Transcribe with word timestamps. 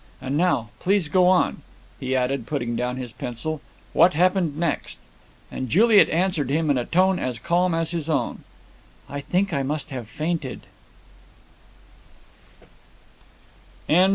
And 0.19 0.35
now, 0.35 0.69
please, 0.79 1.09
go 1.09 1.27
on," 1.27 1.61
he 1.99 2.15
added, 2.15 2.47
putting 2.47 2.75
down 2.75 2.97
his 2.97 3.11
pencil; 3.11 3.61
"what 3.93 4.13
happened 4.15 4.57
next?" 4.57 4.97
And 5.51 5.69
Juliet 5.69 6.09
answered 6.09 6.49
him 6.49 6.71
in 6.71 6.77
a 6.79 6.85
tone 6.85 7.19
as 7.19 7.37
calm 7.37 7.75
as 7.75 7.91
his 7.91 8.09
own: 8.09 8.43
"I 9.07 9.21
think 9.21 9.53
I 9.53 9.61
must 9.61 9.91
have 9.91 10.07
fainted." 10.07 10.61